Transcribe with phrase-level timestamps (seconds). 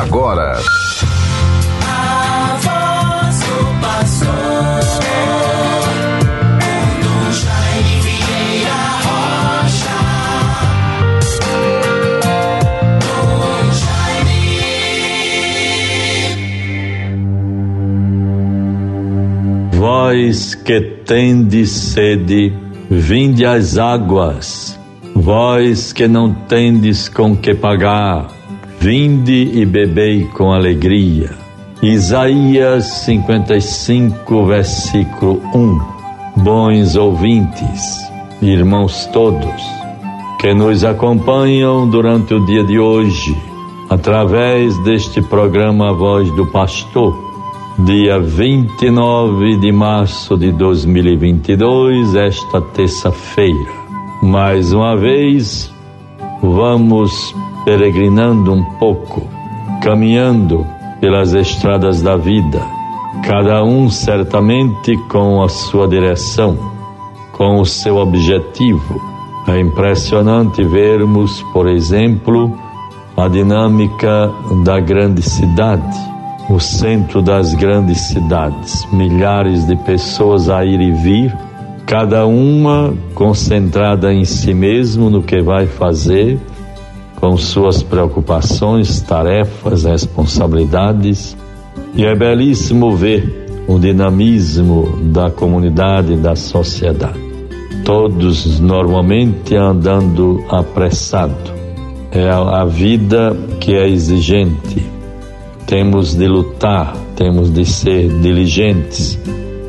[0.00, 0.58] agora.
[19.72, 22.52] Vós que tendes sede,
[22.90, 24.78] vinde às águas.
[25.14, 28.28] Vós que não tendes com que pagar,
[28.84, 31.30] vinde e bebei com alegria.
[31.82, 36.42] Isaías 55, versículo 1.
[36.42, 37.96] Bons ouvintes,
[38.42, 39.62] irmãos todos,
[40.38, 43.34] que nos acompanham durante o dia de hoje,
[43.88, 47.16] através deste programa Voz do Pastor,
[47.86, 53.72] dia 29 de março de 2022, esta terça-feira.
[54.20, 55.73] Mais uma vez,
[56.52, 57.34] vamos
[57.64, 59.22] peregrinando um pouco,
[59.82, 60.66] caminhando
[61.00, 62.60] pelas estradas da vida,
[63.24, 66.58] cada um certamente com a sua direção,
[67.32, 69.00] com o seu objetivo.
[69.46, 72.52] É impressionante vermos, por exemplo,
[73.16, 74.32] a dinâmica
[74.64, 75.96] da grande cidade,
[76.48, 81.36] o centro das grandes cidades, milhares de pessoas a ir e vir,
[81.86, 86.38] cada uma concentrada em si mesmo no que vai fazer
[87.16, 91.36] com suas preocupações, tarefas, responsabilidades.
[91.94, 97.18] E é belíssimo ver o dinamismo da comunidade, da sociedade.
[97.84, 101.54] Todos normalmente andando apressado.
[102.10, 104.84] É a vida que é exigente.
[105.66, 109.18] Temos de lutar, temos de ser diligentes,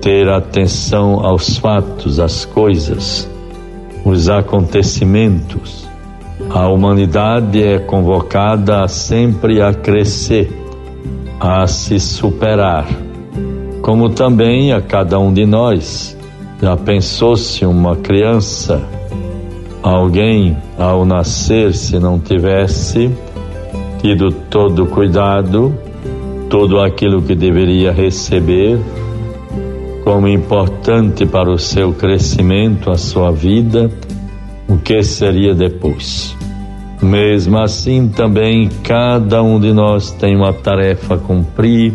[0.00, 3.28] ter atenção aos fatos, às coisas,
[4.04, 5.88] os acontecimentos.
[6.50, 10.50] A humanidade é convocada sempre a crescer,
[11.40, 12.86] a se superar,
[13.82, 16.16] como também a cada um de nós.
[16.62, 18.82] Já pensou se uma criança,
[19.82, 23.10] alguém ao nascer, se não tivesse
[24.00, 25.74] tido todo o cuidado,
[26.48, 28.78] tudo aquilo que deveria receber,
[30.08, 33.90] como importante para o seu crescimento, a sua vida,
[34.66, 36.34] o que seria depois?
[37.02, 41.92] Mesmo assim, também cada um de nós tem uma tarefa a cumprir,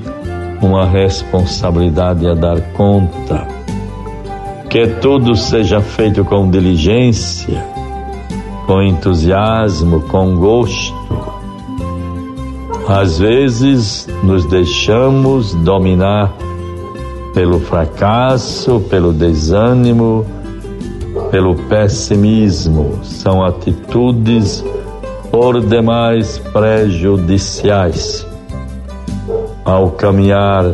[0.61, 3.47] uma responsabilidade a dar conta.
[4.69, 7.65] Que tudo seja feito com diligência,
[8.67, 10.93] com entusiasmo, com gosto.
[12.87, 16.31] Às vezes nos deixamos dominar
[17.33, 20.25] pelo fracasso, pelo desânimo,
[21.31, 22.99] pelo pessimismo.
[23.03, 24.63] São atitudes
[25.31, 28.25] por demais prejudiciais
[29.65, 30.65] ao caminhar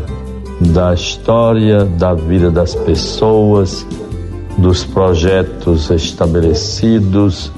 [0.59, 3.87] da história, da vida das pessoas,
[4.57, 7.51] dos projetos estabelecidos,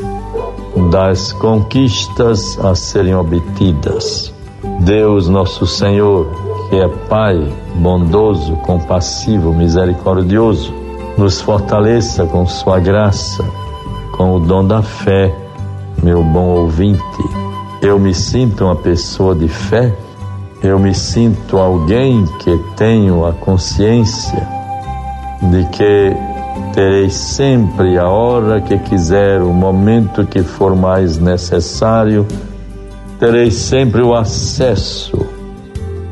[0.91, 4.31] das conquistas a serem obtidas.
[4.81, 7.37] Deus, nosso Senhor, que é Pai
[7.75, 10.73] bondoso, compassivo, misericordioso,
[11.17, 13.43] nos fortaleça com Sua graça,
[14.13, 15.35] com o dom da fé
[16.01, 17.03] meu bom ouvinte,
[17.81, 19.93] eu me sinto uma pessoa de fé,
[20.63, 24.47] eu me sinto alguém que tenho a consciência
[25.41, 26.15] de que
[26.73, 32.25] terei sempre a hora que quiser, o momento que for mais necessário,
[33.19, 35.30] terei sempre o acesso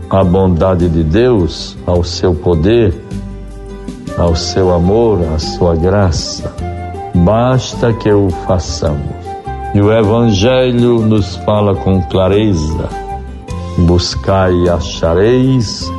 [0.10, 2.94] à bondade de Deus, ao seu poder,
[4.18, 6.54] ao seu amor, à sua graça.
[7.14, 9.20] Basta que o façamos.
[9.74, 12.90] E o Evangelho nos fala com clareza:
[13.80, 15.92] buscai e achareis,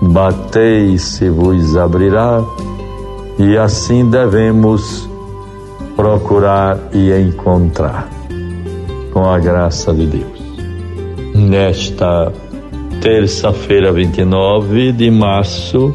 [0.00, 2.40] batei se vos abrirá,
[3.38, 5.08] e assim devemos
[5.96, 8.08] procurar e encontrar,
[9.12, 10.42] com a graça de Deus.
[11.34, 12.32] Nesta
[13.02, 15.92] terça-feira, 29 de março,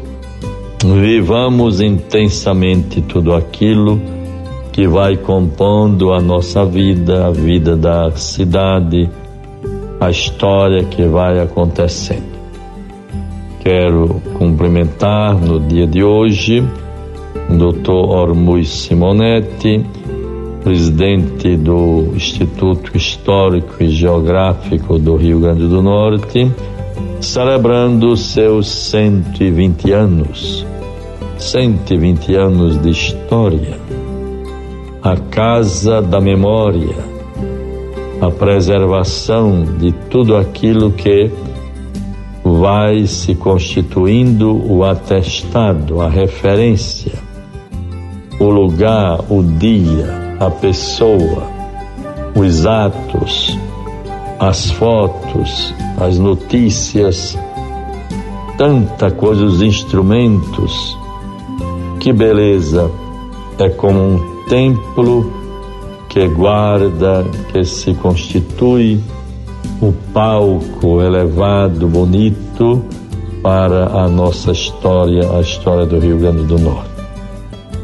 [0.84, 3.98] vivamos intensamente tudo aquilo
[4.70, 9.08] que vai compondo a nossa vida, a vida da cidade,
[9.98, 12.28] a história que vai acontecendo.
[13.60, 16.62] Quero cumprimentar no dia de hoje
[17.48, 17.90] o Dr.
[17.90, 19.82] Ormuz Simonetti,
[20.62, 26.52] presidente do Instituto Histórico e Geográfico do Rio Grande do Norte,
[27.20, 30.66] celebrando seus 120 anos.
[31.38, 33.78] 120 anos de história
[35.02, 36.96] a Casa da Memória,
[38.20, 41.30] a preservação de tudo aquilo que
[42.44, 47.12] vai se constituindo o atestado, a referência,
[48.40, 51.44] o lugar, o dia, a pessoa,
[52.34, 53.56] os atos,
[54.40, 57.38] as fotos, as notícias,
[58.56, 60.96] tanta coisa, os instrumentos.
[62.00, 62.90] Que beleza!
[63.58, 65.32] É como um templo
[66.08, 69.00] que guarda, que se constitui
[69.80, 72.82] o palco elevado, bonito
[73.42, 76.90] para a nossa história, a história do Rio Grande do Norte.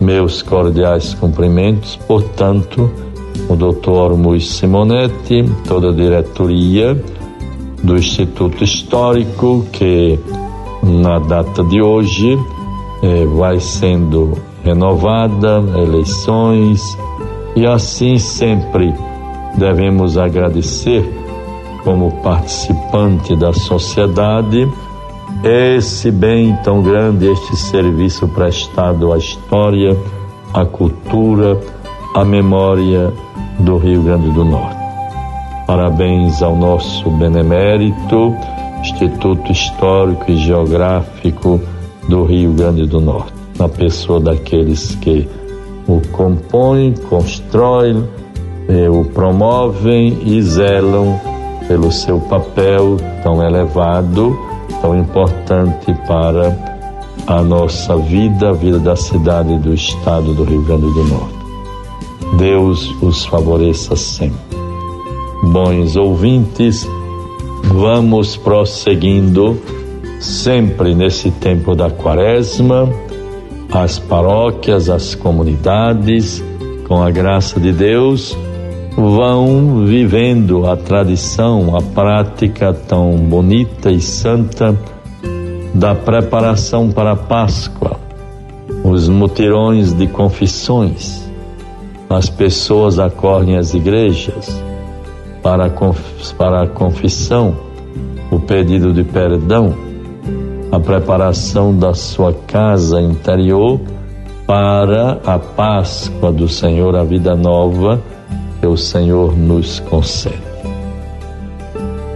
[0.01, 2.91] Meus cordiais cumprimentos, portanto,
[3.49, 3.91] o Dr.
[3.91, 6.97] Ormuz Simonetti, toda a diretoria
[7.85, 10.19] do Instituto Histórico, que
[10.83, 12.39] na data de hoje
[13.03, 14.33] eh, vai sendo
[14.65, 16.83] renovada, eleições,
[17.55, 18.93] e assim sempre
[19.57, 21.05] devemos agradecer
[21.85, 24.67] como participante da sociedade
[25.45, 29.95] esse bem tão grande, este serviço prestado à história,
[30.55, 31.61] à cultura,
[32.15, 33.13] à memória
[33.59, 34.74] do Rio Grande do Norte.
[35.67, 38.37] Parabéns ao nosso benemérito
[38.83, 41.59] Instituto Histórico e Geográfico
[42.07, 45.27] do Rio Grande do Norte, na pessoa daqueles que
[45.89, 48.05] o compõem, constroem,
[48.69, 51.19] eh, o promovem e zelam
[51.67, 54.39] pelo seu papel tão elevado,
[54.83, 56.55] tão importante para
[57.27, 61.35] a nossa vida, a vida da cidade e do estado do Rio Grande do Norte.
[62.37, 64.64] Deus os favoreça sempre.
[65.53, 66.89] Bons ouvintes,
[67.65, 69.61] vamos prosseguindo
[70.19, 72.89] sempre nesse tempo da quaresma
[73.71, 76.43] as paróquias, as comunidades,
[76.87, 78.37] com a graça de Deus,
[78.97, 84.79] vão vivendo a tradição, a prática tão bonita e santa
[85.75, 87.99] da preparação para a Páscoa,
[88.85, 91.29] os mutirões de confissões.
[92.09, 94.63] As pessoas acorrem às igrejas
[95.45, 97.55] para a confissão,
[98.31, 99.75] o pedido de perdão
[100.73, 103.81] a preparação da sua casa interior
[104.45, 108.03] para a Páscoa do Senhor, a vida nova
[108.61, 110.43] que o Senhor nos concede.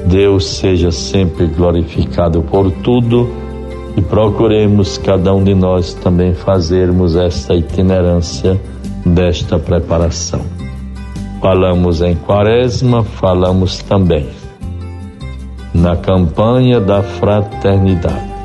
[0.06, 3.30] Deus seja sempre glorificado por tudo
[3.96, 8.60] e procuremos cada um de nós também fazermos esta itinerância
[9.04, 10.40] desta preparação.
[11.40, 14.26] Falamos em Quaresma, falamos também
[15.74, 18.38] na campanha da fraternidade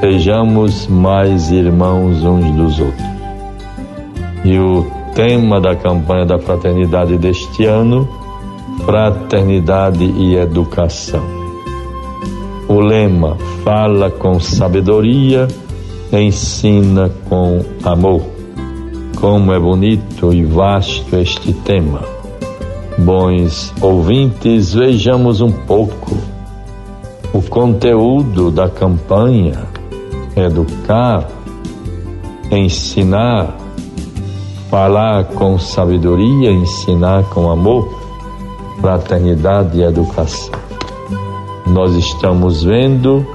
[0.00, 3.08] sejamos mais irmãos uns dos outros.
[4.44, 8.08] E o tema da campanha da fraternidade deste ano,
[8.84, 11.22] fraternidade e educação.
[12.68, 15.48] O lema fala com sabedoria,
[16.12, 18.37] ensina com amor.
[19.20, 22.00] Como é bonito e vasto este tema.
[22.96, 26.16] Bons ouvintes, vejamos um pouco
[27.32, 29.66] o conteúdo da campanha
[30.36, 31.26] educar,
[32.50, 33.56] ensinar,
[34.70, 37.88] falar com sabedoria, ensinar com amor,
[38.80, 40.58] fraternidade e educação.
[41.66, 43.26] Nós estamos vendo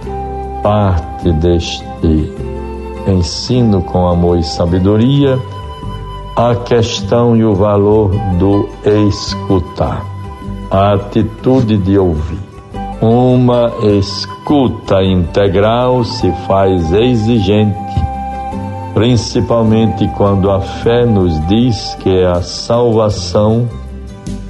[0.62, 1.84] parte deste
[3.06, 5.38] ensino com amor e sabedoria,
[6.36, 8.68] a questão e o valor do
[9.10, 10.06] escutar,
[10.72, 12.40] a atitude de ouvir.
[13.02, 17.78] Uma escuta integral se faz exigente,
[18.94, 23.68] principalmente quando a fé nos diz que é a salvação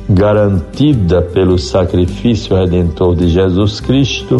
[0.09, 4.37] garantida pelo sacrifício redentor de Jesus Cristo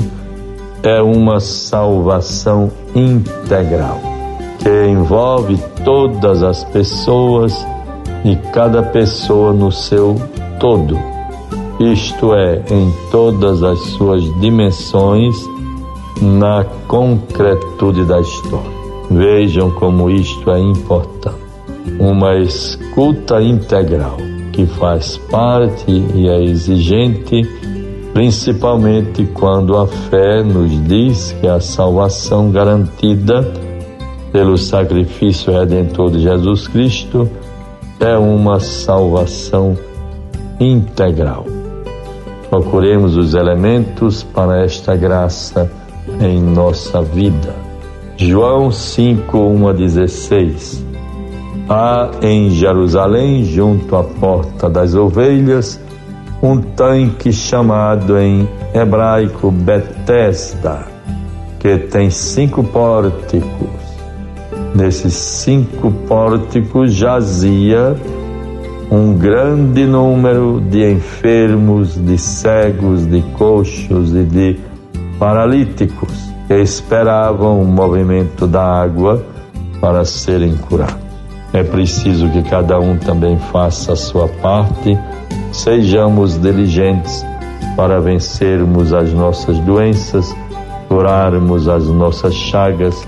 [0.83, 4.01] é uma salvação integral,
[4.63, 7.53] que envolve todas as pessoas
[8.25, 10.15] e cada pessoa no seu
[10.59, 11.13] todo
[11.79, 15.35] isto é, em todas as suas dimensões,
[16.21, 18.71] na concretude da história.
[19.09, 21.43] Vejam como isto é importante.
[21.99, 24.17] Uma escuta integral
[24.53, 27.41] que faz parte e é exigente,
[28.13, 33.51] principalmente quando a fé nos diz que a salvação garantida
[34.33, 37.29] pelo sacrifício redentor de Jesus Cristo
[37.99, 39.77] é uma salvação
[40.59, 41.45] integral.
[42.49, 45.71] Procuremos os elementos para esta graça
[46.19, 47.55] em nossa vida.
[48.17, 50.85] João 5, 1 a 16.
[51.69, 55.79] Há em Jerusalém, junto à porta das ovelhas,
[56.41, 60.87] um tanque chamado em hebraico Betesda,
[61.59, 63.82] que tem cinco pórticos.
[64.75, 67.95] Nesses cinco pórticos jazia
[68.91, 74.59] um grande número de enfermos, de cegos, de coxos e de
[75.19, 76.11] paralíticos
[76.47, 79.23] que esperavam o movimento da água
[79.79, 81.03] para serem curados.
[81.53, 84.97] É preciso que cada um também faça a sua parte,
[85.51, 87.23] sejamos diligentes
[87.75, 90.35] para vencermos as nossas doenças,
[90.87, 93.07] curarmos as nossas chagas